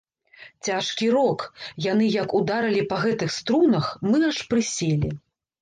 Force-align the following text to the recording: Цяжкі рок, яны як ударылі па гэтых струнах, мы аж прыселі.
Цяжкі 0.67 1.09
рок, 1.15 1.43
яны 1.91 2.09
як 2.21 2.29
ударылі 2.39 2.81
па 2.95 3.03
гэтых 3.05 3.29
струнах, 3.37 3.85
мы 4.11 4.17
аж 4.31 4.37
прыселі. 4.55 5.17